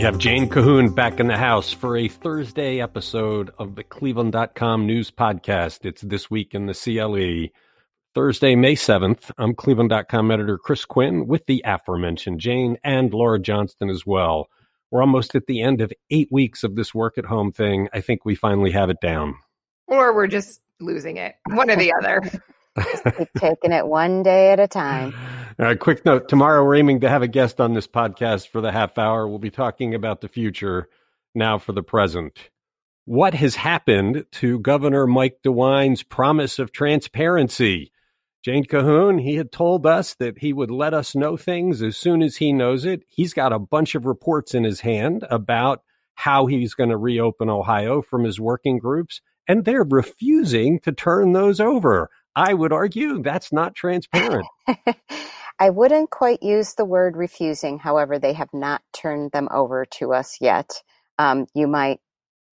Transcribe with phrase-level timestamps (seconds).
[0.00, 4.86] We have Jane Cahoon back in the house for a Thursday episode of the Cleveland.com
[4.86, 5.84] news podcast.
[5.84, 7.52] It's This Week in the CLE.
[8.14, 9.30] Thursday, May 7th.
[9.36, 14.48] I'm Cleveland.com editor Chris Quinn with the aforementioned Jane and Laura Johnston as well.
[14.90, 17.90] We're almost at the end of eight weeks of this work at home thing.
[17.92, 19.34] I think we finally have it down.
[19.86, 22.22] Or we're just losing it, one or the other.
[23.38, 25.14] taking it one day at a time.
[25.58, 26.28] All right, uh, quick note.
[26.28, 29.28] Tomorrow we're aiming to have a guest on this podcast for the half hour.
[29.28, 30.88] We'll be talking about the future
[31.34, 32.50] now for the present.
[33.04, 37.92] What has happened to Governor Mike DeWine's promise of transparency?
[38.42, 42.22] Jane Cahoon, he had told us that he would let us know things as soon
[42.22, 43.02] as he knows it.
[43.08, 45.82] He's got a bunch of reports in his hand about
[46.14, 51.32] how he's going to reopen Ohio from his working groups, and they're refusing to turn
[51.32, 52.08] those over.
[52.36, 54.46] I would argue that's not transparent.
[55.58, 57.78] I wouldn't quite use the word refusing.
[57.78, 60.82] However, they have not turned them over to us yet.
[61.18, 62.00] Um, you might,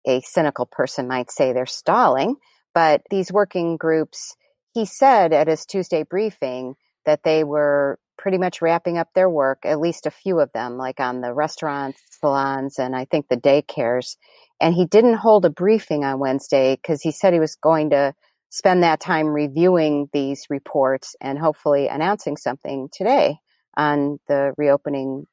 [0.08, 2.38] a cynical person might say they're stalling,
[2.74, 4.36] but these working groups,
[4.74, 9.60] he said at his Tuesday briefing that they were pretty much wrapping up their work,
[9.66, 13.38] at least a few of them, like on the restaurants, salons, and I think the
[13.38, 14.16] daycares.
[14.60, 18.14] And he didn't hold a briefing on Wednesday because he said he was going to
[18.56, 23.38] spend that time reviewing these reports and hopefully announcing something today
[23.76, 25.26] on the reopening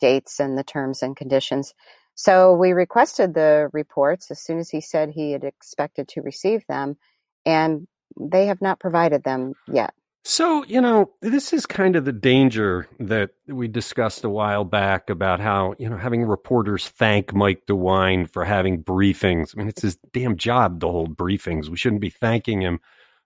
[0.00, 1.74] dates and the terms and conditions.
[2.14, 6.62] So we requested the reports as soon as he said he had expected to receive
[6.66, 6.96] them,
[7.44, 7.86] and
[8.18, 9.92] they have not provided them yet.
[10.24, 15.10] So, you know, this is kind of the danger that we discussed a while back
[15.10, 19.52] about how, you know, having reporters thank Mike DeWine for having briefings.
[19.52, 21.68] I mean, it's his damn job to hold briefings.
[21.68, 22.78] We shouldn't be thanking him.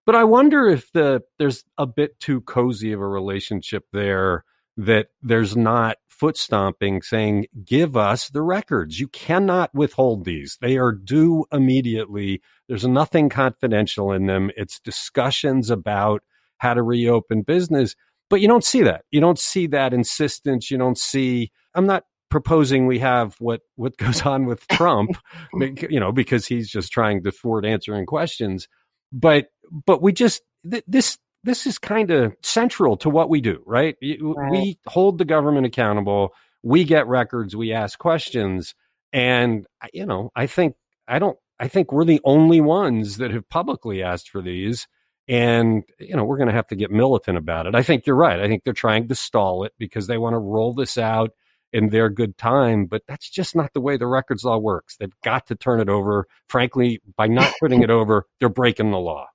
[0.06, 4.44] But I wonder if the there's a bit too cozy of a relationship there
[4.78, 8.98] that there's not foot stomping saying, give us the records.
[8.98, 10.56] You cannot withhold these.
[10.62, 12.41] They are due immediately.
[12.69, 14.50] There's nothing confidential in them.
[14.56, 16.23] It's discussions about
[16.58, 17.94] how to reopen business.
[18.28, 19.05] But you don't see that.
[19.11, 20.70] You don't see that insistence.
[20.70, 25.16] You don't see, I'm not proposing we have what, what goes on with Trump,
[25.90, 28.68] you know, because he's just trying to thwart answering questions.
[29.12, 29.46] But,
[29.86, 33.96] but we just, th- this, this is kind of central to what we do, right?
[34.02, 34.50] right?
[34.50, 36.30] We hold the government accountable.
[36.64, 37.55] We get records.
[37.55, 38.74] We ask questions.
[39.12, 40.74] And, you know, I think,
[41.06, 44.86] I don't, I think we're the only ones that have publicly asked for these.
[45.29, 47.75] And, you know, we're going to have to get militant about it.
[47.75, 48.39] I think you're right.
[48.39, 51.31] I think they're trying to stall it because they want to roll this out
[51.73, 54.97] in their good time, but that's just not the way the records law works.
[54.97, 56.27] They've got to turn it over.
[56.48, 59.27] Frankly, by not putting it over, they're breaking the law.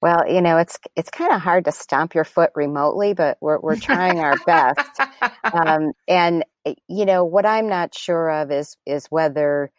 [0.00, 3.58] Well, you know, it's it's kind of hard to stomp your foot remotely, but we're
[3.60, 5.00] we're trying our best.
[5.52, 9.72] Um, and eh, you know, what I'm not sure of is is whether,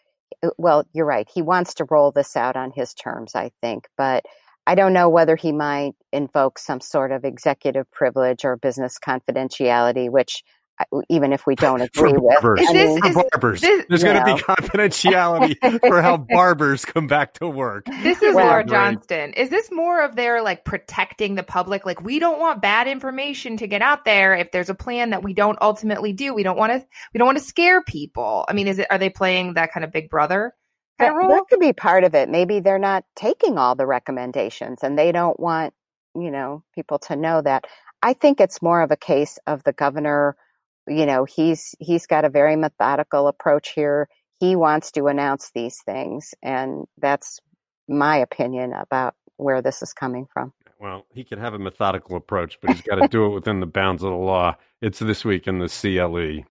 [0.44, 1.28] eh, well, you're right.
[1.34, 4.26] He wants to roll this out on his terms, I think, but
[4.70, 10.12] I don't know whether he might invoke some sort of executive privilege or business confidentiality,
[10.12, 10.44] which
[11.10, 12.36] even if we don't agree for with.
[12.40, 12.68] Barbers.
[12.70, 13.62] I mean, for barbers.
[13.62, 17.88] This, There's going to be confidentiality for how barbers come back to work.
[18.04, 19.34] This is well, Laura Johnston.
[19.34, 21.84] Is this more of their like protecting the public?
[21.84, 24.36] Like we don't want bad information to get out there.
[24.36, 26.86] If there's a plan that we don't ultimately do, we don't want to.
[27.12, 28.46] We don't want to scare people.
[28.48, 28.86] I mean, is it?
[28.92, 30.54] Are they playing that kind of Big Brother?
[31.00, 32.30] That, that could be part of it.
[32.30, 35.74] Maybe they're not taking all the recommendations and they don't want,
[36.16, 37.66] you know, people to know that.
[38.02, 40.36] I think it's more of a case of the governor,
[40.88, 44.08] you know, he's he's got a very methodical approach here.
[44.40, 47.40] He wants to announce these things and that's
[47.88, 50.54] my opinion about where this is coming from.
[50.80, 53.66] Well, he could have a methodical approach, but he's got to do it within the
[53.66, 54.56] bounds of the law.
[54.82, 56.46] It's this week in the CLE.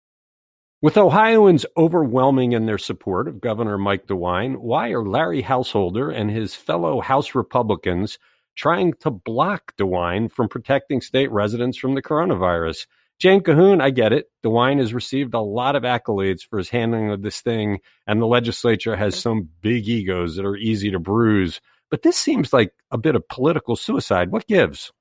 [0.81, 6.31] With Ohioans overwhelming in their support of Governor Mike DeWine, why are Larry Householder and
[6.31, 8.17] his fellow House Republicans
[8.55, 12.87] trying to block DeWine from protecting state residents from the coronavirus?
[13.19, 14.27] Jane Cahoon, I get it.
[14.45, 18.27] DeWine has received a lot of accolades for his handling of this thing, and the
[18.27, 21.61] legislature has some big egos that are easy to bruise.
[21.91, 24.31] But this seems like a bit of political suicide.
[24.31, 24.93] What gives?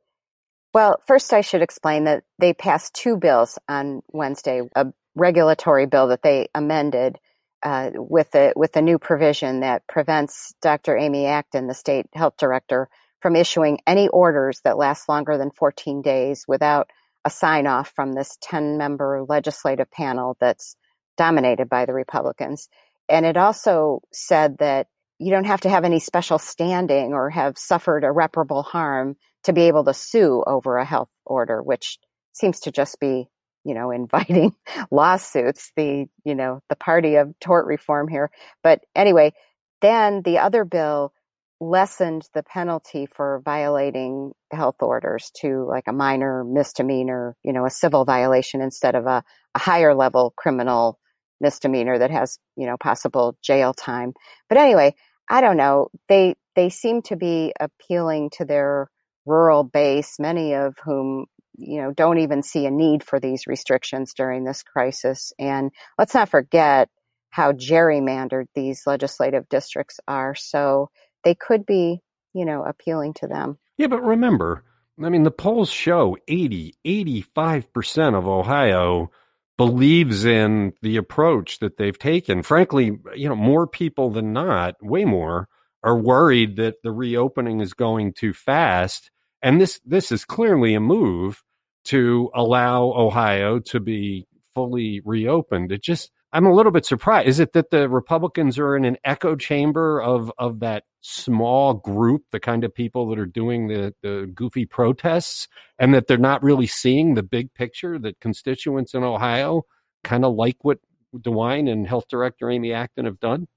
[0.73, 4.87] Well, first, I should explain that they passed two bills on Wednesday a
[5.17, 7.17] regulatory bill that they amended
[7.63, 10.95] uh, with the with a new provision that prevents Dr.
[10.95, 12.87] Amy Acton, the state health director,
[13.21, 16.89] from issuing any orders that last longer than 14 days without
[17.25, 20.75] a sign off from this 10 member legislative panel that's
[21.17, 22.69] dominated by the Republicans.
[23.09, 24.87] And it also said that
[25.19, 29.63] you don't have to have any special standing or have suffered irreparable harm to be
[29.63, 31.97] able to sue over a health order, which
[32.33, 33.29] seems to just be
[33.67, 34.55] you know, inviting
[34.91, 38.31] lawsuits, the, you know, the party of tort reform here.
[38.63, 39.33] But anyway,
[39.81, 41.13] then the other bill
[41.59, 47.69] lessened the penalty for violating health orders to like a minor misdemeanor, you know, a
[47.69, 49.23] civil violation instead of a,
[49.53, 50.97] a higher level criminal
[51.41, 54.13] misdemeanor that has, you know, possible jail time.
[54.49, 54.95] But anyway,
[55.29, 55.89] I don't know.
[56.07, 58.89] They they seem to be appealing to their
[59.25, 61.25] rural base, many of whom
[61.57, 65.33] you know don't even see a need for these restrictions during this crisis.
[65.39, 66.89] And let's not forget
[67.29, 70.33] how gerrymandered these legislative districts are.
[70.35, 70.89] So
[71.23, 72.01] they could be,
[72.33, 73.57] you know, appealing to them.
[73.77, 74.63] Yeah, but remember,
[75.03, 79.11] I mean, the polls show 80, 85% of Ohio
[79.57, 82.43] believes in the approach that they've taken.
[82.43, 85.47] Frankly, you know, more people than not, way more,
[85.83, 89.11] are worried that the reopening is going too fast.
[89.41, 91.43] And this this is clearly a move
[91.87, 95.71] to allow Ohio to be fully reopened.
[95.71, 97.27] It just I'm a little bit surprised.
[97.27, 102.23] Is it that the Republicans are in an echo chamber of of that small group,
[102.31, 105.47] the kind of people that are doing the the goofy protests,
[105.79, 109.63] and that they're not really seeing the big picture that constituents in Ohio
[110.03, 110.79] kind of like what
[111.15, 113.47] DeWine and Health Director Amy Acton have done?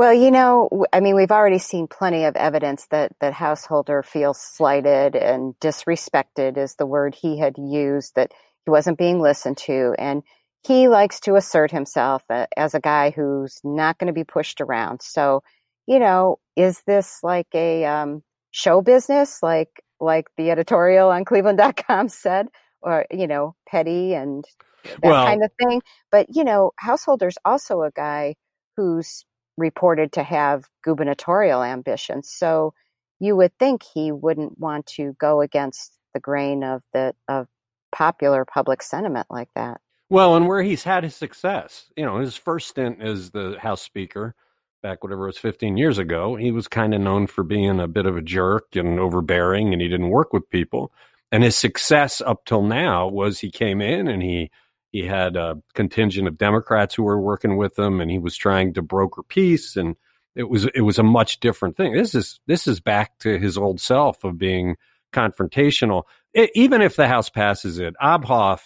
[0.00, 4.40] Well, you know, I mean, we've already seen plenty of evidence that that Householder feels
[4.40, 8.32] slighted and disrespected is the word he had used that
[8.64, 10.22] he wasn't being listened to and
[10.66, 14.62] he likes to assert himself uh, as a guy who's not going to be pushed
[14.62, 15.02] around.
[15.02, 15.42] So,
[15.86, 18.22] you know, is this like a um,
[18.52, 22.48] show business, like like the editorial on Cleveland.com said,
[22.80, 24.46] or you know, petty and
[24.82, 25.82] that well, kind of thing?
[26.10, 28.36] But you know, Householder's also a guy
[28.78, 29.26] who's
[29.60, 32.28] reported to have gubernatorial ambitions.
[32.28, 32.74] So
[33.20, 37.46] you would think he wouldn't want to go against the grain of the of
[37.92, 39.80] popular public sentiment like that.
[40.08, 43.82] Well, and where he's had his success, you know, his first stint as the House
[43.82, 44.34] Speaker
[44.82, 47.86] back whatever it was 15 years ago, he was kind of known for being a
[47.86, 50.90] bit of a jerk and overbearing and he didn't work with people.
[51.30, 54.50] And his success up till now was he came in and he
[54.90, 58.74] he had a contingent of Democrats who were working with him and he was trying
[58.74, 59.96] to broker peace and
[60.34, 61.92] it was it was a much different thing.
[61.92, 64.76] This is this is back to his old self of being
[65.12, 66.04] confrontational.
[66.32, 68.60] It, even if the House passes it, Obhof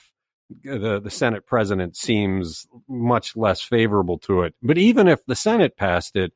[0.62, 4.55] the, the Senate president seems much less favorable to it.
[4.62, 6.32] But even if the Senate passed it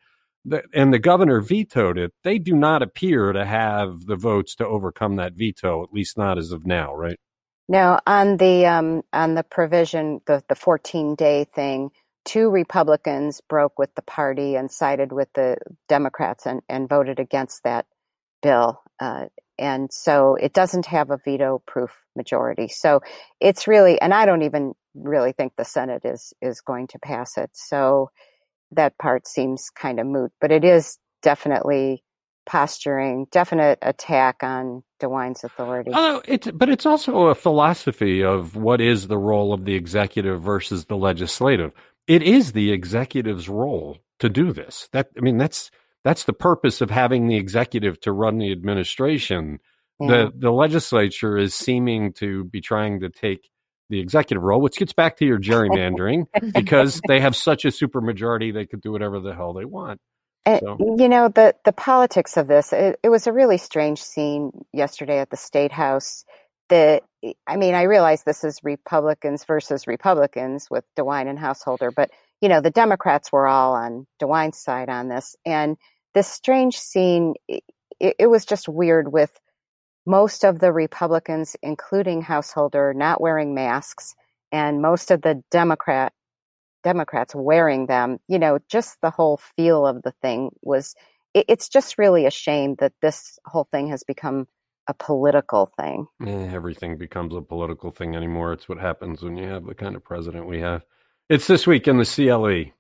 [0.73, 5.17] and the governor vetoed it, they do not appear to have the votes to overcome
[5.17, 7.19] that veto, at least not as of now, right?
[7.68, 11.90] Now, on the um, on the provision, the the 14 day thing,
[12.24, 17.64] two Republicans broke with the party and sided with the Democrats and, and voted against
[17.64, 17.86] that
[18.42, 18.82] bill.
[19.00, 19.26] Uh,
[19.58, 22.68] and so it doesn't have a veto proof majority.
[22.68, 23.00] So
[23.40, 27.36] it's really, and I don't even really think the Senate is is going to pass
[27.36, 27.50] it.
[27.54, 28.10] So
[28.72, 32.02] that part seems kind of moot, but it is definitely
[32.48, 35.92] posturing, definite attack on DeWine's authority.
[35.92, 40.42] Uh, it's, but it's also a philosophy of what is the role of the executive
[40.42, 41.72] versus the legislative.
[42.06, 44.88] It is the executive's role to do this.
[44.92, 45.70] That I mean, that's
[46.04, 49.58] that's the purpose of having the executive to run the administration.
[50.00, 50.06] Yeah.
[50.06, 53.50] The the legislature is seeming to be trying to take
[53.90, 58.54] the executive role, which gets back to your gerrymandering, because they have such a supermajority
[58.54, 60.00] they could do whatever the hell they want.
[60.47, 60.97] So.
[60.99, 62.73] You know the the politics of this.
[62.73, 66.25] It, it was a really strange scene yesterday at the state house.
[66.68, 67.02] The
[67.47, 72.49] I mean, I realize this is Republicans versus Republicans with DeWine and Householder, but you
[72.49, 75.37] know, the Democrats were all on DeWine's side on this.
[75.45, 75.76] And
[76.14, 77.64] this strange scene, it,
[78.00, 79.38] it was just weird with
[80.07, 84.14] most of the Republicans, including Householder, not wearing masks,
[84.50, 86.12] and most of the Democrat
[86.82, 88.18] Democrats wearing them.
[88.28, 90.94] You know, just the whole feel of the thing was.
[91.35, 94.47] It, it's just really a shame that this whole thing has become
[94.88, 96.06] a political thing.
[96.25, 98.54] Yeah, everything becomes a political thing anymore.
[98.54, 100.82] It's what happens when you have the kind of president we have.
[101.28, 102.73] It's this week in the CLE.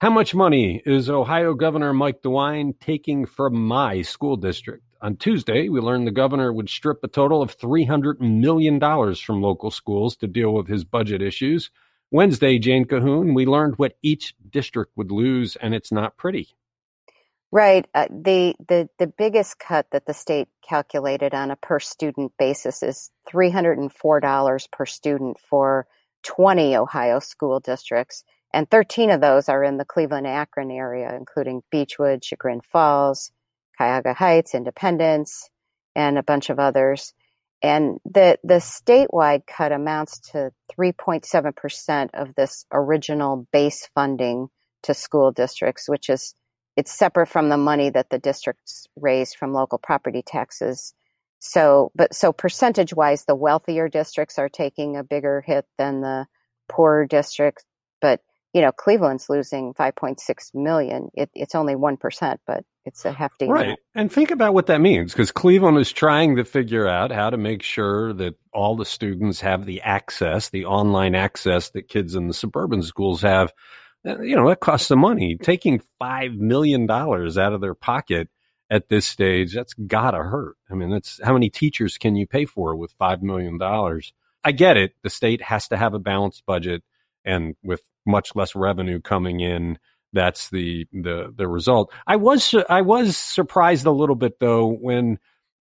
[0.00, 4.84] How much money is Ohio Governor Mike DeWine taking from my school district?
[5.02, 8.80] On Tuesday, we learned the governor would strip a total of $300 million
[9.16, 11.70] from local schools to deal with his budget issues.
[12.10, 16.48] Wednesday, Jane Cahoon, we learned what each district would lose, and it's not pretty.
[17.50, 17.86] Right.
[17.94, 22.82] Uh, the, the, the biggest cut that the state calculated on a per student basis
[22.82, 25.86] is $304 per student for
[26.24, 31.62] 20 Ohio school districts, and 13 of those are in the Cleveland Akron area, including
[31.70, 33.32] Beechwood, Chagrin Falls,
[33.76, 35.48] Cuyahoga Heights, Independence,
[35.94, 37.14] and a bunch of others.
[37.62, 44.48] And the the statewide cut amounts to 3.7 percent of this original base funding
[44.82, 46.34] to school districts, which is
[46.76, 50.94] it's separate from the money that the districts raise from local property taxes.
[51.40, 56.26] So, but so percentage wise, the wealthier districts are taking a bigger hit than the
[56.68, 57.64] poorer districts.
[58.00, 58.20] But
[58.54, 61.10] you know, Cleveland's losing 5.6 million.
[61.14, 63.64] It, it's only 1%, but it's a hefty right.
[63.66, 63.80] Amount.
[63.94, 67.36] and think about what that means because cleveland is trying to figure out how to
[67.36, 72.26] make sure that all the students have the access the online access that kids in
[72.28, 73.52] the suburban schools have.
[74.06, 75.36] Uh, you know that costs some money.
[75.36, 78.28] Taking five million dollars out of their pocket
[78.70, 80.56] at this stage that's gotta hurt.
[80.70, 84.14] I mean that's how many teachers can you pay for with five million dollars?
[84.42, 84.94] I get it.
[85.02, 86.82] The state has to have a balanced budget
[87.24, 89.78] and with much less revenue coming in
[90.12, 91.92] that's the the the result.
[92.06, 95.18] I was I was surprised a little bit though when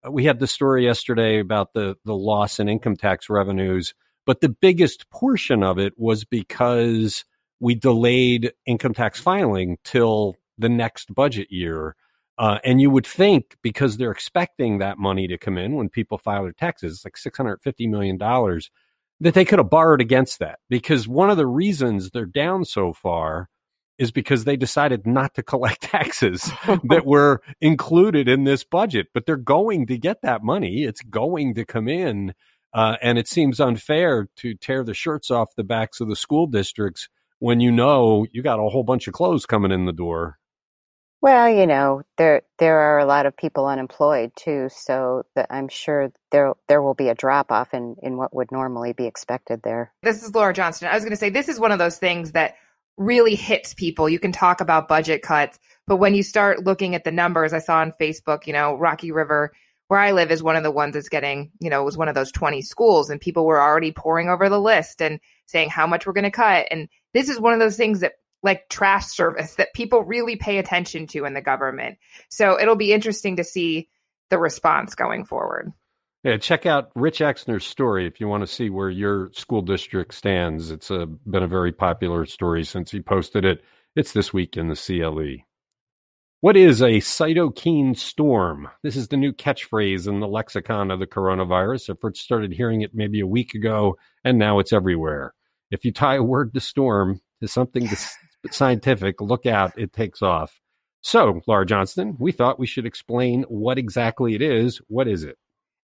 [0.09, 3.93] we had the story yesterday about the the loss in income tax revenues,
[4.25, 7.25] but the biggest portion of it was because
[7.59, 11.95] we delayed income tax filing till the next budget year.
[12.37, 16.17] Uh, and you would think because they're expecting that money to come in when people
[16.17, 18.19] file their taxes, it's like $650 million,
[19.19, 20.59] that they could have borrowed against that.
[20.69, 23.49] Because one of the reasons they're down so far
[23.97, 26.51] is because they decided not to collect taxes
[26.83, 30.83] that were included in this budget, but they're going to get that money.
[30.83, 32.33] It's going to come in.
[32.73, 36.45] Uh, and it seems unfair to tear the shirts off the backs of the school
[36.45, 37.07] districts
[37.39, 40.37] when you know you got a whole bunch of clothes coming in the door.
[41.21, 46.11] Well, you know, there there are a lot of people unemployed too, so I'm sure
[46.31, 49.91] there there will be a drop off in in what would normally be expected there.
[50.03, 50.87] This is Laura Johnston.
[50.87, 52.55] I was going to say this is one of those things that
[52.97, 54.07] really hits people.
[54.07, 57.59] You can talk about budget cuts, but when you start looking at the numbers, I
[57.59, 59.51] saw on Facebook, you know, Rocky River,
[59.87, 62.07] where I live, is one of the ones that's getting, you know, it was one
[62.07, 65.87] of those 20 schools, and people were already poring over the list and saying how
[65.87, 66.67] much we're going to cut.
[66.71, 68.13] And this is one of those things that,
[68.45, 71.97] like trash service, that people really pay attention to in the government.
[72.29, 73.89] So it'll be interesting to see
[74.29, 75.73] the response going forward.
[76.23, 80.13] Yeah, check out Rich Exner's story if you want to see where your school district
[80.13, 80.71] stands.
[80.71, 83.63] It's a, been a very popular story since he posted it.
[83.95, 85.43] It's this week in the CLE.
[86.41, 88.69] What is a cytokine storm?
[88.83, 91.91] This is the new catchphrase in the lexicon of the coronavirus.
[91.91, 95.33] I first started hearing it maybe a week ago, and now it's everywhere.
[95.71, 97.87] If you tie a word to storm to something
[98.51, 100.59] scientific, look out, it takes off.
[101.01, 104.81] So, Laura Johnston, we thought we should explain what exactly it is.
[104.87, 105.37] What is it?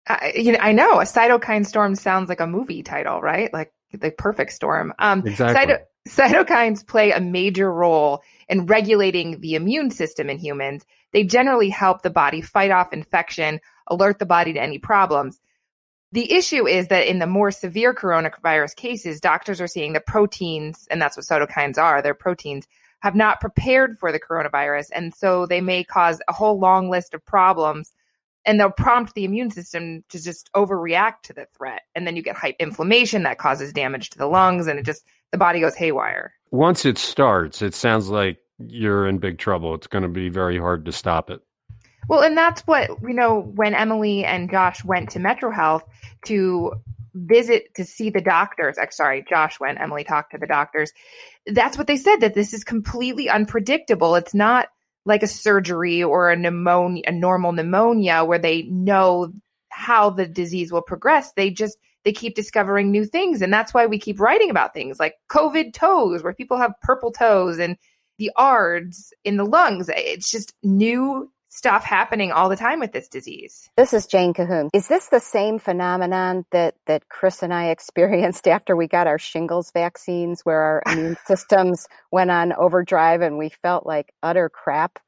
[0.07, 3.53] I, you know, I know a cytokine storm sounds like a movie title, right?
[3.53, 4.93] Like the perfect storm.
[4.97, 5.75] Um, exactly.
[5.75, 10.85] Cyto- cytokines play a major role in regulating the immune system in humans.
[11.11, 15.39] They generally help the body fight off infection, alert the body to any problems.
[16.11, 20.87] The issue is that in the more severe coronavirus cases, doctors are seeing the proteins,
[20.89, 22.67] and that's what cytokines are, they're proteins,
[23.01, 24.89] have not prepared for the coronavirus.
[24.93, 27.93] And so they may cause a whole long list of problems
[28.45, 32.23] and they'll prompt the immune system to just overreact to the threat and then you
[32.23, 35.75] get hype inflammation that causes damage to the lungs and it just the body goes
[35.75, 40.29] haywire once it starts it sounds like you're in big trouble it's going to be
[40.29, 41.41] very hard to stop it
[42.09, 45.83] well and that's what you know when emily and josh went to metro health
[46.25, 46.73] to
[47.13, 50.91] visit to see the doctors sorry josh went emily talked to the doctors
[51.47, 54.67] that's what they said that this is completely unpredictable it's not
[55.05, 59.33] like a surgery or a pneumonia, a normal pneumonia where they know
[59.69, 61.31] how the disease will progress.
[61.33, 63.41] They just, they keep discovering new things.
[63.41, 67.11] And that's why we keep writing about things like COVID toes, where people have purple
[67.11, 67.77] toes and
[68.17, 69.89] the ARDS in the lungs.
[69.93, 73.69] It's just new stuff happening all the time with this disease.
[73.75, 74.69] This is Jane Cahoon.
[74.73, 79.19] Is this the same phenomenon that that Chris and I experienced after we got our
[79.19, 84.99] shingles vaccines where our immune systems went on overdrive and we felt like utter crap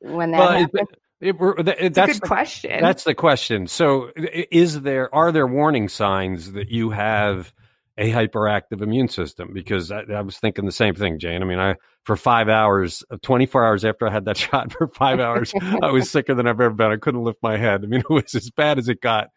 [0.00, 0.88] when that well, happened?
[1.20, 2.80] It, it, it, that's a good question.
[2.80, 3.66] That's the question.
[3.66, 7.52] So, is there are there warning signs that you have
[7.98, 11.42] a hyperactive immune system because I, I, was thinking the same thing, Jane.
[11.42, 11.74] I mean, I
[12.04, 15.52] for five hours, uh, 24 hours after I had that shot, for five hours,
[15.82, 16.92] I was sicker than I've ever been.
[16.92, 17.82] I couldn't lift my head.
[17.82, 19.30] I mean, it was as bad as it got.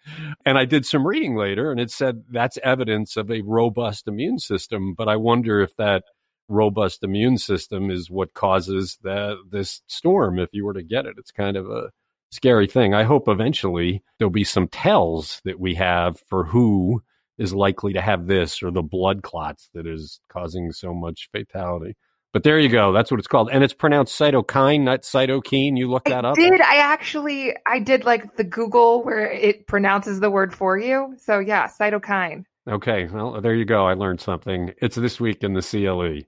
[0.45, 4.37] And I did some reading later, and it said that's evidence of a robust immune
[4.37, 4.93] system.
[4.95, 6.03] But I wonder if that
[6.47, 10.37] robust immune system is what causes that this storm.
[10.37, 11.89] If you were to get it, it's kind of a
[12.31, 12.93] scary thing.
[12.93, 17.01] I hope eventually there'll be some tells that we have for who
[17.41, 21.95] is likely to have this or the blood clots that is causing so much fatality.
[22.33, 22.93] But there you go.
[22.93, 23.49] That's what it's called.
[23.51, 25.75] And it's pronounced cytokine, not cytokine.
[25.75, 26.35] You look that I up?
[26.35, 26.61] did.
[26.61, 31.15] I actually, I did like the Google where it pronounces the word for you.
[31.17, 32.45] So yeah, cytokine.
[32.69, 33.07] Okay.
[33.11, 33.85] Well, there you go.
[33.87, 34.71] I learned something.
[34.81, 36.25] It's this week in the CLE.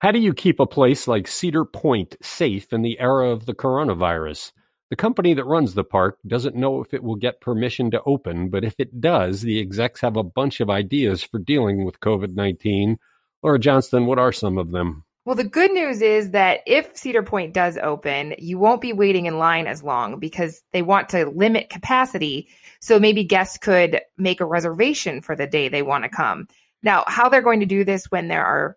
[0.00, 3.54] How do you keep a place like Cedar Point safe in the era of the
[3.54, 4.52] coronavirus?
[4.90, 8.50] The company that runs the park doesn't know if it will get permission to open,
[8.50, 12.34] but if it does, the execs have a bunch of ideas for dealing with COVID
[12.34, 12.98] 19
[13.42, 15.04] Laura Johnston, what are some of them?
[15.24, 19.26] Well, the good news is that if Cedar Point does open, you won't be waiting
[19.26, 22.48] in line as long because they want to limit capacity.
[22.80, 26.48] So maybe guests could make a reservation for the day they want to come.
[26.82, 28.76] Now, how they're going to do this when there are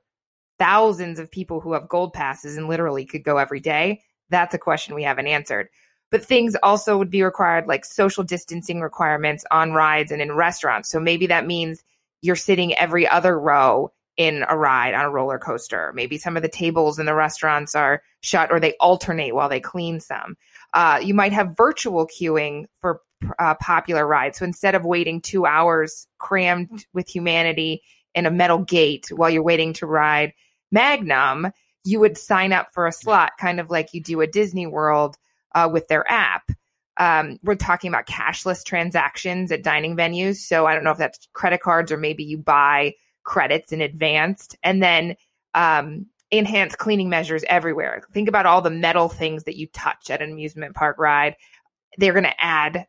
[0.59, 4.59] thousands of people who have gold passes and literally could go every day, that's a
[4.59, 5.69] question we haven't answered.
[6.13, 10.87] But things also would be required, like social distancing requirements on rides and in restaurants.
[10.89, 11.83] So maybe that means
[12.21, 15.91] you're sitting every other row in a ride on a roller coaster.
[15.95, 19.59] Maybe some of the tables in the restaurants are shut or they alternate while they
[19.59, 20.37] clean some.
[20.75, 23.01] Uh, you might have virtual queuing for
[23.39, 24.37] uh, popular rides.
[24.37, 27.81] So instead of waiting two hours crammed with humanity
[28.13, 30.31] in a metal gate while you're waiting to ride
[30.71, 31.47] Magnum,
[31.83, 35.17] you would sign up for a slot, kind of like you do at Disney World
[35.53, 36.51] uh, with their app.
[36.97, 40.37] Um, we're talking about cashless transactions at dining venues.
[40.37, 42.93] So I don't know if that's credit cards or maybe you buy
[43.23, 44.55] credits in advance.
[44.63, 45.15] and then
[45.55, 48.01] um, enhanced cleaning measures everywhere.
[48.11, 51.35] Think about all the metal things that you touch at an amusement park ride.
[51.97, 52.87] They're going to add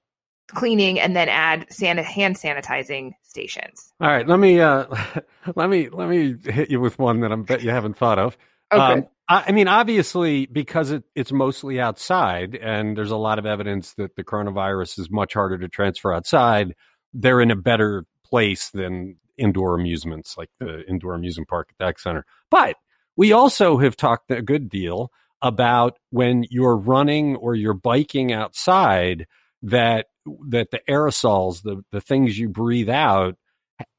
[0.49, 3.92] cleaning and then add san- hand sanitizing stations.
[4.00, 4.87] All right, let me uh,
[5.56, 8.37] let me let me hit you with one that I bet you haven't thought of.
[8.73, 8.83] Okay.
[8.83, 13.95] Um, I, mean, obviously, because it, it's mostly outside, and there's a lot of evidence
[13.95, 16.75] that the coronavirus is much harder to transfer outside.
[17.14, 22.00] They're in a better place than indoor amusements like the indoor amusement park at the
[22.00, 22.25] Center.
[22.50, 22.76] But
[23.16, 25.11] we also have talked a good deal
[25.43, 29.26] about when you're running or you're biking outside
[29.62, 30.07] that
[30.49, 33.37] that the aerosols, the the things you breathe out,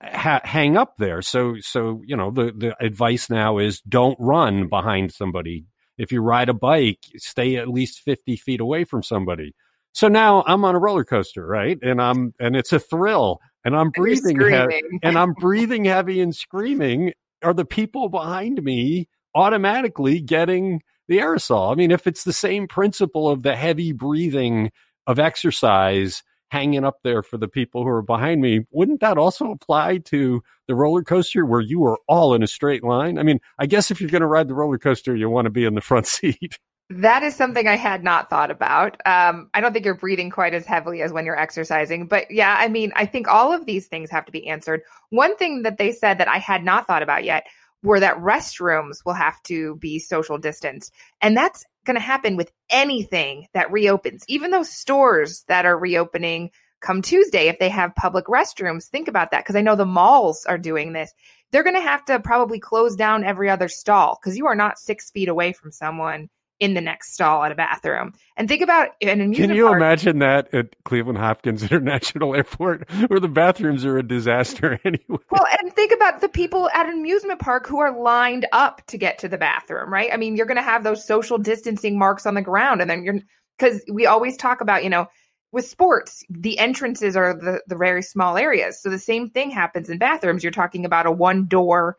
[0.01, 1.21] ha- hang up there.
[1.21, 5.65] So so you know the the advice now is don't run behind somebody.
[5.97, 9.53] If you ride a bike, stay at least fifty feet away from somebody.
[9.93, 11.77] So now I'm on a roller coaster, right?
[11.81, 16.35] And I'm and it's a thrill and I'm breathing heavy, and I'm breathing heavy and
[16.35, 17.13] screaming.
[17.43, 21.71] Are the people behind me automatically getting the aerosol?
[21.71, 24.71] I mean, if it's the same principle of the heavy breathing
[25.07, 29.51] of exercise hanging up there for the people who are behind me, wouldn't that also
[29.51, 33.17] apply to the roller coaster where you are all in a straight line?
[33.17, 35.51] I mean, I guess if you're going to ride the roller coaster, you want to
[35.51, 36.59] be in the front seat.
[36.91, 39.01] That is something I had not thought about.
[39.07, 42.05] Um, I don't think you're breathing quite as heavily as when you're exercising.
[42.05, 44.81] But yeah, I mean, I think all of these things have to be answered.
[45.09, 47.47] One thing that they said that I had not thought about yet
[47.83, 50.93] were that restrooms will have to be social distanced.
[51.21, 56.51] And that's going to happen with anything that reopens, even those stores that are reopening
[56.81, 59.45] come Tuesday, if they have public restrooms, think about that.
[59.45, 61.13] Cause I know the malls are doing this.
[61.51, 64.77] They're going to have to probably close down every other stall because you are not
[64.77, 68.13] six feet away from someone in the next stall at a bathroom.
[68.37, 69.77] And think about an amusement Can you park.
[69.77, 75.23] imagine that at Cleveland Hopkins International Airport where the bathrooms are a disaster anyway?
[75.31, 78.97] Well, and think about the people at an amusement park who are lined up to
[78.97, 80.09] get to the bathroom, right?
[80.11, 83.03] I mean, you're going to have those social distancing marks on the ground and then
[83.03, 83.19] you're
[83.59, 85.07] cuz we always talk about, you know,
[85.51, 88.81] with sports, the entrances are the the very small areas.
[88.81, 90.43] So the same thing happens in bathrooms.
[90.43, 91.95] You're talking about a one door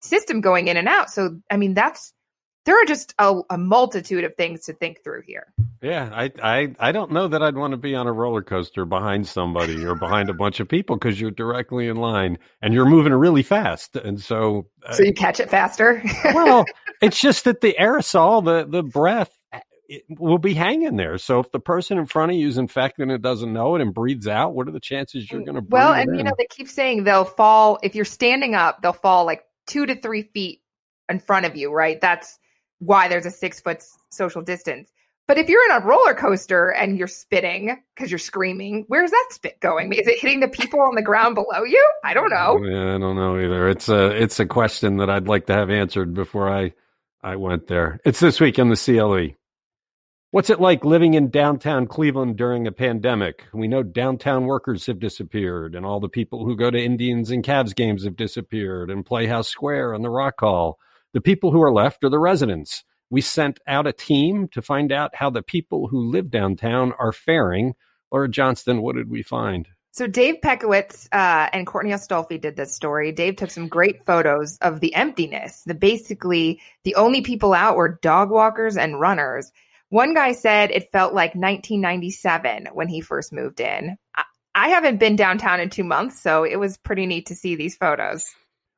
[0.00, 1.10] system going in and out.
[1.10, 2.12] So I mean, that's
[2.68, 5.46] there are just a, a, multitude of things to think through here.
[5.80, 8.84] Yeah, I, I I don't know that I'd want to be on a roller coaster
[8.84, 12.84] behind somebody or behind a bunch of people because you're directly in line and you're
[12.84, 16.02] moving really fast, and so uh, so you catch it faster.
[16.34, 16.66] well,
[17.00, 19.34] it's just that the aerosol, the the breath.
[20.10, 21.16] will be hanging there.
[21.16, 23.94] So if the person in front of you is infected and doesn't know it and
[23.94, 25.64] breathes out, what are the chances you're going to?
[25.66, 28.82] Well, and you know they keep saying they'll fall if you're standing up.
[28.82, 30.60] They'll fall like two to three feet
[31.08, 31.72] in front of you.
[31.72, 31.98] Right?
[31.98, 32.38] That's
[32.78, 34.90] why there's a six foot social distance.
[35.26, 39.26] But if you're in a roller coaster and you're spitting because you're screaming, where's that
[39.30, 39.92] spit going?
[39.92, 41.86] Is it hitting the people on the ground below you?
[42.02, 42.58] I don't know.
[42.64, 43.68] Yeah, I don't know either.
[43.68, 46.72] It's a it's a question that I'd like to have answered before I
[47.22, 48.00] I went there.
[48.06, 49.36] It's this week in the CLE.
[50.30, 53.44] What's it like living in downtown Cleveland during a pandemic?
[53.52, 57.44] We know downtown workers have disappeared, and all the people who go to Indians and
[57.44, 60.78] Cavs games have disappeared, and Playhouse Square and the Rock Hall.
[61.14, 62.84] The people who are left are the residents.
[63.10, 67.12] We sent out a team to find out how the people who live downtown are
[67.12, 67.74] faring.
[68.12, 69.68] Laura Johnston, what did we find?
[69.92, 73.10] So Dave Petkiewicz uh, and Courtney Astolfi did this story.
[73.10, 75.62] Dave took some great photos of the emptiness.
[75.64, 79.50] The basically the only people out were dog walkers and runners.
[79.88, 83.96] One guy said it felt like 1997 when he first moved in.
[84.14, 87.56] I, I haven't been downtown in two months, so it was pretty neat to see
[87.56, 88.24] these photos.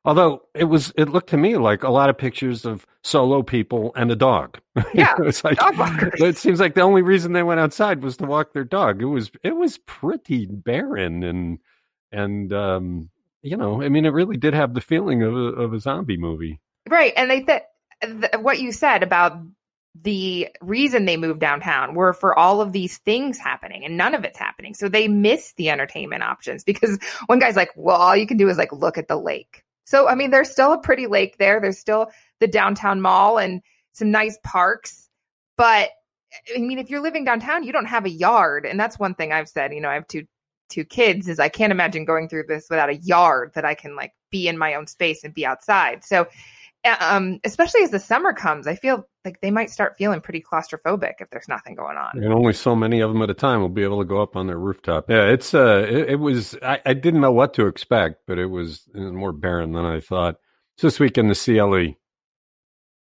[0.03, 3.91] Although it was, it looked to me like a lot of pictures of solo people
[3.95, 4.59] and a dog.
[4.93, 8.53] Yeah, it's like, it seems like the only reason they went outside was to walk
[8.53, 9.01] their dog.
[9.01, 11.59] It was, it was pretty barren and,
[12.11, 13.09] and, um,
[13.41, 16.17] you know, I mean, it really did have the feeling of a, of a zombie
[16.17, 16.59] movie.
[16.89, 17.63] Right, and they said
[18.01, 19.39] th- what you said about
[19.99, 24.23] the reason they moved downtown were for all of these things happening and none of
[24.23, 24.73] it's happening.
[24.73, 28.49] So they miss the entertainment options because one guy's like, well, all you can do
[28.49, 29.63] is like look at the lake.
[29.83, 31.59] So, I mean, there's still a pretty lake there.
[31.59, 33.61] There's still the downtown mall and
[33.93, 35.09] some nice parks.
[35.57, 35.89] But
[36.55, 38.65] I mean, if you're living downtown, you don't have a yard.
[38.65, 40.25] And that's one thing I've said, you know, I have two,
[40.69, 43.95] two kids is I can't imagine going through this without a yard that I can
[43.95, 46.03] like be in my own space and be outside.
[46.03, 46.27] So,
[46.83, 51.13] um, especially as the summer comes, I feel like they might start feeling pretty claustrophobic
[51.19, 52.23] if there's nothing going on.
[52.23, 54.35] And only so many of them at a time will be able to go up
[54.35, 55.09] on their rooftop.
[55.09, 56.57] Yeah, it's uh, it, it was.
[56.61, 59.85] I, I, didn't know what to expect, but it was, it was more barren than
[59.85, 60.37] I thought.
[60.81, 61.95] this week in the CLE,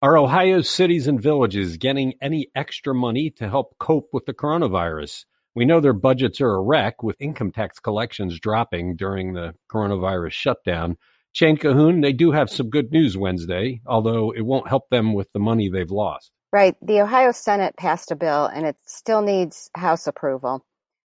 [0.01, 5.25] are Ohio cities and villages getting any extra money to help cope with the coronavirus?
[5.55, 10.33] We know their budgets are a wreck with income tax collections dropping during the coronavirus
[10.33, 10.97] shutdown.
[11.35, 15.29] Jane Cahoon, they do have some good news Wednesday, although it won't help them with
[15.33, 16.31] the money they've lost.
[16.53, 16.77] Right.
[16.81, 20.65] The Ohio Senate passed a bill, and it still needs House approval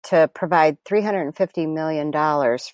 [0.05, 2.13] to provide $350 million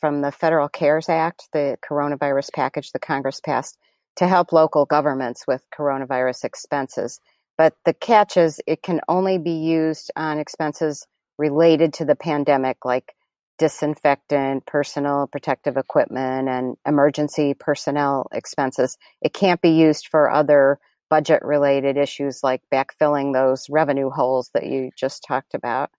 [0.01, 3.79] from the Federal CARES Act, the coronavirus package the Congress passed,
[4.17, 7.21] to help local governments with coronavirus expenses.
[7.57, 11.07] But the catch is it can only be used on expenses
[11.39, 13.15] related to the pandemic, like
[13.59, 18.97] disinfectant, personal protective equipment, and emergency personnel expenses.
[19.23, 24.67] It can't be used for other budget related issues like backfilling those revenue holes that
[24.67, 25.91] you just talked about.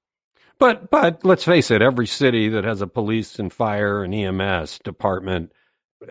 [0.59, 4.79] But but let's face it, every city that has a police and fire and EMS
[4.83, 5.51] department,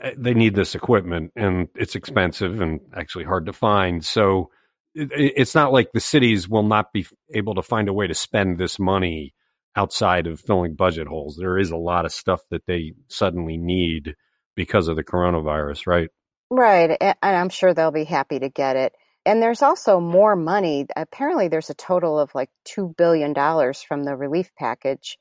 [0.01, 4.05] eh, they need this equipment and it's expensive and actually hard to find.
[4.05, 4.51] So
[4.95, 8.57] it's not like the cities will not be able to find a way to spend
[8.57, 9.35] this money
[9.77, 11.37] outside of filling budget holes.
[11.37, 14.15] There is a lot of stuff that they suddenly need
[14.57, 16.09] because of the coronavirus, right?
[16.51, 16.97] Right.
[17.01, 18.95] And I'm sure they'll be happy to get it.
[19.27, 20.87] And there's also more money.
[20.97, 23.35] Apparently, there's a total of like $2 billion
[23.87, 25.19] from the relief package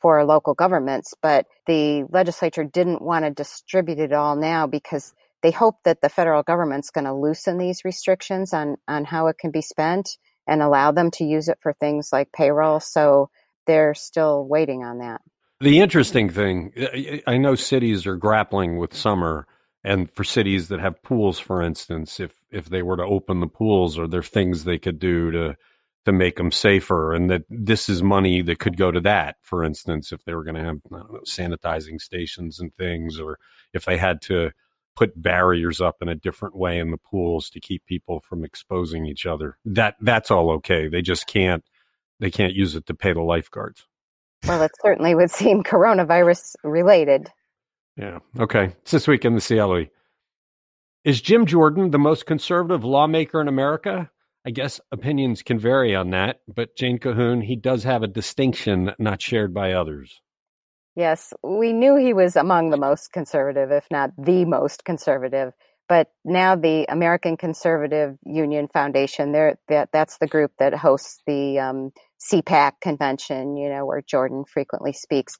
[0.00, 5.50] for local governments, but the legislature didn't want to distribute it all now because they
[5.50, 9.50] hope that the federal government's going to loosen these restrictions on, on how it can
[9.50, 10.08] be spent
[10.46, 12.78] and allow them to use it for things like payroll.
[12.78, 13.28] So
[13.68, 15.20] they're still waiting on that.
[15.60, 19.46] The interesting thing, uh, I know cities are grappling with summer,
[19.84, 23.46] and for cities that have pools, for instance, if if they were to open the
[23.46, 25.56] pools, are there things they could do to
[26.06, 27.12] to make them safer?
[27.12, 30.44] And that this is money that could go to that, for instance, if they were
[30.44, 33.38] going to have know, sanitizing stations and things, or
[33.72, 34.50] if they had to
[34.96, 39.06] put barriers up in a different way in the pools to keep people from exposing
[39.06, 39.56] each other.
[39.64, 40.88] That that's all okay.
[40.88, 41.64] They just can't
[42.20, 43.86] they can't use it to pay the lifeguards.
[44.46, 47.28] Well, it certainly would seem coronavirus related.
[47.96, 48.18] Yeah.
[48.38, 48.74] Okay.
[48.82, 49.86] It's this week in the CLE.
[51.04, 54.10] Is Jim Jordan the most conservative lawmaker in America?
[54.46, 58.92] I guess opinions can vary on that, but Jane Cahoon, he does have a distinction
[58.98, 60.20] not shared by others.
[60.94, 65.52] Yes, we knew he was among the most conservative, if not the most conservative
[65.88, 71.90] but now the American Conservative Union Foundation, that that's the group that hosts the um,
[72.20, 75.38] CPAC convention, you know, where Jordan frequently speaks.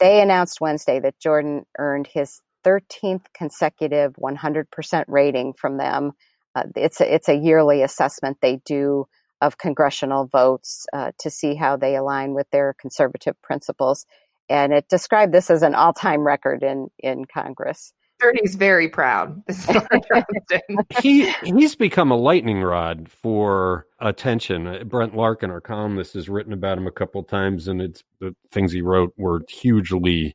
[0.00, 6.12] They announced Wednesday that Jordan earned his 13th consecutive 100% rating from them.
[6.54, 9.06] Uh, it's a, it's a yearly assessment they do
[9.40, 14.06] of congressional votes uh, to see how they align with their conservative principles,
[14.48, 17.92] and it described this as an all-time record in in Congress
[18.24, 19.42] sure he's very proud.
[21.00, 24.66] he he's become a lightning rod for attention.
[24.66, 28.02] Uh, Brent Larkin, our columnist, has written about him a couple of times, and it's
[28.20, 30.34] the things he wrote were hugely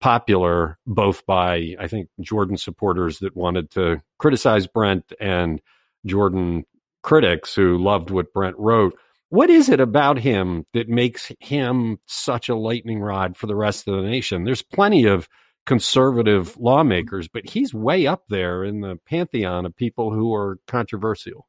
[0.00, 5.60] popular, both by I think Jordan supporters that wanted to criticize Brent and
[6.04, 6.64] Jordan
[7.02, 8.96] critics who loved what Brent wrote.
[9.30, 13.88] What is it about him that makes him such a lightning rod for the rest
[13.88, 14.44] of the nation?
[14.44, 15.26] There's plenty of
[15.66, 21.46] conservative lawmakers, but he's way up there in the pantheon of people who are controversial.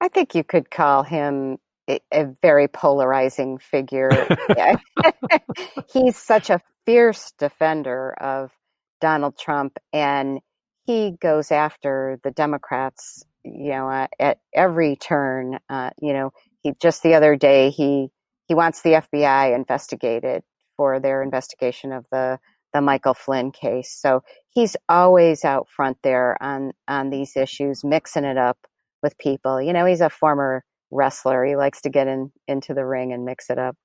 [0.00, 4.10] I think you could call him a very polarizing figure.
[5.92, 8.50] He's such a fierce defender of
[9.00, 10.40] Donald Trump, and
[10.84, 15.58] he goes after the Democrats, you know, uh, at every turn.
[15.68, 18.08] Uh, you know, he just the other day he
[18.48, 20.42] he wants the FBI investigated
[20.76, 22.38] for their investigation of the
[22.72, 23.92] the Michael Flynn case.
[23.92, 28.58] So he's always out front there on on these issues, mixing it up
[29.02, 29.60] with people.
[29.60, 31.44] You know, he's a former wrestler.
[31.44, 33.76] He likes to get in into the ring and mix it up.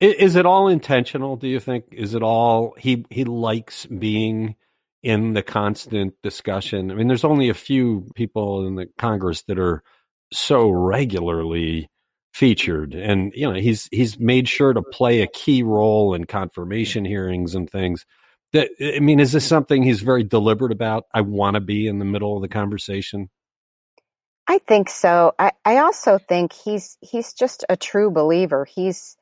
[0.00, 1.36] Is it all intentional?
[1.36, 1.86] Do you think?
[1.92, 4.56] Is it all he he likes being
[5.02, 6.90] in the constant discussion?
[6.90, 9.82] I mean, there's only a few people in the Congress that are
[10.32, 11.88] so regularly
[12.34, 17.06] featured, and you know he's he's made sure to play a key role in confirmation
[17.06, 18.04] hearings and things.
[18.56, 21.04] That I mean, is this something he's very deliberate about?
[21.12, 23.28] I want to be in the middle of the conversation.
[24.48, 25.34] I think so.
[25.38, 28.64] I, I also think he's he's just a true believer.
[28.64, 29.16] He's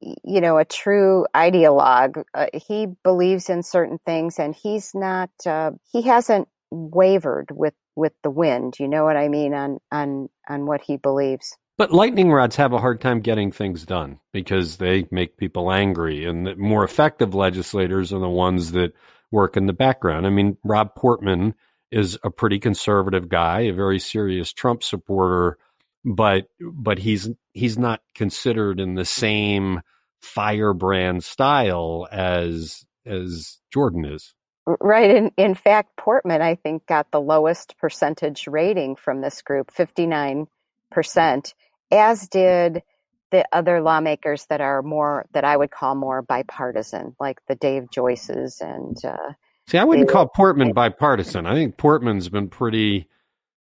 [0.00, 2.22] you know a true ideologue.
[2.32, 5.30] Uh, he believes in certain things, and he's not.
[5.44, 8.76] Uh, he hasn't wavered with with the wind.
[8.78, 11.56] You know what I mean on on on what he believes.
[11.78, 16.24] But lightning rods have a hard time getting things done because they make people angry,
[16.24, 18.94] and the more effective legislators are the ones that
[19.30, 20.26] work in the background.
[20.26, 21.54] I mean, Rob Portman
[21.90, 25.58] is a pretty conservative guy, a very serious Trump supporter,
[26.04, 29.82] but but he's he's not considered in the same
[30.20, 34.34] firebrand style as as Jordan is.
[34.80, 35.10] Right.
[35.10, 40.06] In in fact, Portman I think got the lowest percentage rating from this group, fifty
[40.06, 40.46] nine
[40.90, 41.54] percent,
[41.90, 42.82] as did
[43.30, 47.88] the other lawmakers that are more that I would call more bipartisan, like the Dave
[47.90, 49.32] Joyces and uh,
[49.68, 51.44] See, I wouldn't call Portman bipartisan.
[51.44, 53.08] I think Portman's been pretty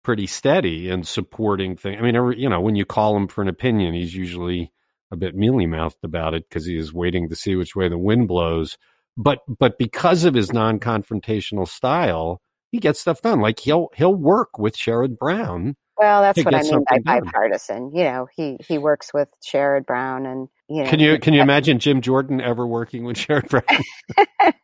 [0.03, 1.99] pretty steady in supporting things.
[1.99, 4.73] I mean, every, you know, when you call him for an opinion, he's usually
[5.11, 7.99] a bit mealy mouthed about it because he is waiting to see which way the
[7.99, 8.79] wind blows.
[9.17, 12.41] But but because of his non confrontational style,
[12.73, 13.41] he gets stuff done.
[13.41, 15.77] Like he'll he'll work with Sherrod Brown.
[16.01, 17.25] Well, that's what I mean by done.
[17.25, 17.91] bipartisan.
[17.95, 21.43] You know, he he works with Sherrod Brown and you know, can you can you
[21.43, 23.63] imagine Jim Jordan ever working with Sherrod Brown?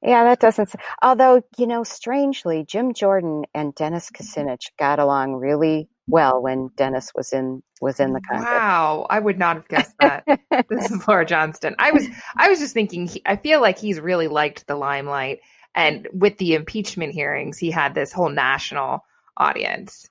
[0.00, 0.72] yeah, that doesn't.
[1.02, 7.10] Although you know, strangely, Jim Jordan and Dennis Kucinich got along really well when Dennis
[7.16, 8.48] was in was in the Congress.
[8.48, 10.24] Wow, I would not have guessed that.
[10.68, 11.74] this is Laura Johnston.
[11.80, 12.06] I was
[12.36, 13.08] I was just thinking.
[13.08, 15.40] He, I feel like he's really liked the limelight,
[15.74, 19.00] and with the impeachment hearings, he had this whole national
[19.36, 20.08] audience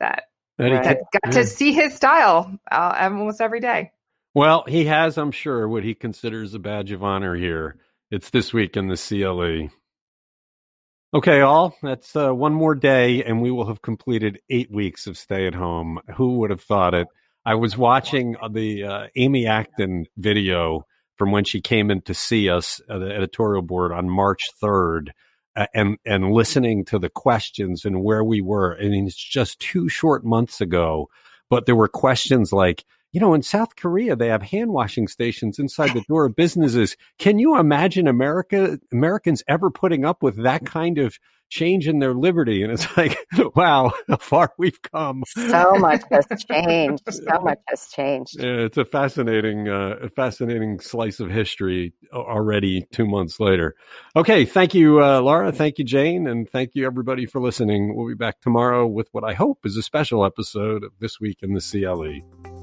[0.00, 0.24] that,
[0.58, 3.92] that got to see his style uh, almost every day.
[4.34, 7.76] Well, he has, I'm sure, what he considers a badge of honor here.
[8.10, 9.70] It's this week in the CLE.
[11.16, 11.76] Okay, all.
[11.82, 15.54] That's uh, one more day, and we will have completed eight weeks of stay at
[15.54, 16.00] home.
[16.16, 17.06] Who would have thought it?
[17.46, 22.48] I was watching the uh, Amy Acton video from when she came in to see
[22.48, 25.12] us, uh, the editorial board, on March 3rd, uh,
[25.72, 28.76] and and listening to the questions and where we were.
[28.78, 31.08] I mean, it's just two short months ago,
[31.50, 35.58] but there were questions like, you know, in South Korea, they have hand washing stations
[35.58, 36.96] inside the door of businesses.
[37.18, 42.14] Can you imagine America, Americans ever putting up with that kind of change in their
[42.14, 42.62] liberty?
[42.62, 43.16] And it's like,
[43.54, 45.24] wow, how far we've come.
[45.28, 47.02] So much has changed.
[47.14, 48.36] So much has changed.
[48.38, 53.74] Yeah, it's a fascinating, uh, fascinating slice of history already two months later.
[54.14, 54.44] Okay.
[54.44, 55.52] Thank you, uh, Laura.
[55.52, 56.26] Thank you, Jane.
[56.26, 57.96] And thank you, everybody, for listening.
[57.96, 61.38] We'll be back tomorrow with what I hope is a special episode of This Week
[61.42, 62.53] in the CLE.